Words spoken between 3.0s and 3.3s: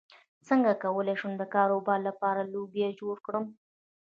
جوړ